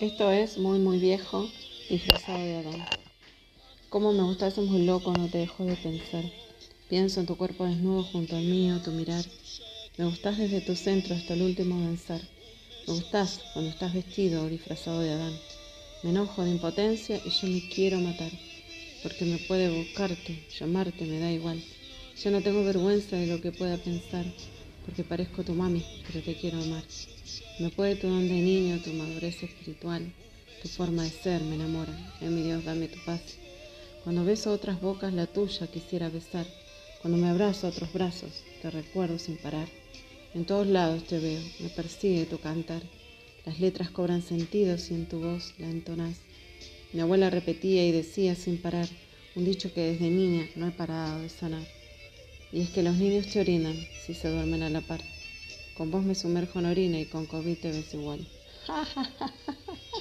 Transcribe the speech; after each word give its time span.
Esto 0.00 0.30
es 0.30 0.58
muy 0.58 0.78
muy 0.78 0.98
viejo, 0.98 1.48
disfrazado 1.88 2.44
de 2.44 2.56
Adán. 2.56 2.84
Cómo 3.88 4.12
me 4.12 4.22
gustas, 4.22 4.58
es 4.58 4.68
muy 4.68 4.84
loco, 4.84 5.14
no 5.14 5.28
te 5.28 5.38
dejo 5.38 5.64
de 5.64 5.76
pensar. 5.76 6.24
Pienso 6.90 7.20
en 7.20 7.26
tu 7.26 7.38
cuerpo 7.38 7.64
desnudo 7.64 8.02
junto 8.02 8.36
al 8.36 8.44
mío, 8.44 8.82
tu 8.84 8.90
mirar. 8.90 9.24
Me 9.96 10.04
gustas 10.04 10.36
desde 10.36 10.60
tu 10.60 10.76
centro 10.76 11.14
hasta 11.14 11.32
el 11.32 11.42
último 11.42 11.80
danzar. 11.80 12.20
Me 12.86 12.94
gustas 12.94 13.40
cuando 13.54 13.70
estás 13.70 13.94
vestido 13.94 14.44
o 14.44 14.48
disfrazado 14.48 15.00
de 15.00 15.12
Adán. 15.12 15.38
Me 16.02 16.10
enojo 16.10 16.44
de 16.44 16.50
impotencia 16.50 17.18
y 17.24 17.30
yo 17.30 17.48
me 17.48 17.68
quiero 17.70 17.98
matar. 17.98 18.32
Porque 19.02 19.24
me 19.24 19.38
puede 19.38 19.70
buscarte, 19.70 20.46
llamarte, 20.58 21.06
me 21.06 21.18
da 21.18 21.32
igual. 21.32 21.62
Yo 22.22 22.30
no 22.30 22.42
tengo 22.42 22.62
vergüenza 22.62 23.16
de 23.16 23.26
lo 23.26 23.40
que 23.40 23.52
pueda 23.52 23.78
pensar, 23.78 24.26
porque 24.84 25.04
parezco 25.04 25.42
tu 25.42 25.54
mami, 25.54 25.84
pero 26.06 26.22
te 26.22 26.34
quiero 26.34 26.60
amar. 26.60 26.84
Me 27.60 27.70
puede 27.70 27.96
tu 27.96 28.08
don 28.08 28.28
de 28.28 28.34
niño, 28.34 28.80
tu 28.82 28.92
madurez 28.92 29.42
espiritual, 29.42 30.12
tu 30.62 30.68
forma 30.68 31.04
de 31.04 31.10
ser 31.10 31.42
me 31.42 31.54
enamora. 31.54 31.94
En 32.20 32.34
mi 32.34 32.42
Dios, 32.42 32.64
dame 32.64 32.88
tu 32.88 32.98
paz. 33.04 33.22
Cuando 34.04 34.24
beso 34.24 34.52
otras 34.52 34.80
bocas, 34.80 35.12
la 35.12 35.26
tuya 35.26 35.66
quisiera 35.66 36.08
besar. 36.08 36.46
Cuando 37.00 37.18
me 37.18 37.28
abrazo 37.28 37.66
a 37.66 37.70
otros 37.70 37.92
brazos, 37.92 38.32
te 38.60 38.70
recuerdo 38.70 39.18
sin 39.18 39.36
parar. 39.36 39.68
En 40.34 40.44
todos 40.44 40.66
lados 40.66 41.04
te 41.04 41.18
veo, 41.18 41.42
me 41.60 41.68
persigue 41.68 42.26
tu 42.26 42.38
cantar. 42.38 42.82
Las 43.44 43.60
letras 43.60 43.90
cobran 43.90 44.22
sentido 44.22 44.78
si 44.78 44.94
en 44.94 45.06
tu 45.06 45.20
voz 45.20 45.54
la 45.58 45.68
entonás. 45.68 46.16
Mi 46.92 47.00
abuela 47.00 47.30
repetía 47.30 47.86
y 47.86 47.92
decía 47.92 48.34
sin 48.34 48.58
parar 48.58 48.88
un 49.34 49.44
dicho 49.44 49.72
que 49.72 49.80
desde 49.80 50.10
niña 50.10 50.48
no 50.56 50.68
he 50.68 50.70
parado 50.70 51.22
de 51.22 51.28
sanar. 51.28 51.81
Y 52.52 52.60
es 52.60 52.70
que 52.70 52.82
los 52.82 52.96
niños 52.96 53.26
te 53.28 53.40
orinan 53.40 53.74
si 54.04 54.12
se 54.14 54.28
duermen 54.28 54.62
a 54.62 54.70
la 54.70 54.82
par. 54.82 55.00
Con 55.74 55.90
vos 55.90 56.04
me 56.04 56.14
sumerjo 56.14 56.58
en 56.58 56.66
orina 56.66 57.00
y 57.00 57.06
con 57.06 57.24
COVID 57.26 57.56
te 57.56 57.72
ves 57.72 57.94
igual. 57.94 58.26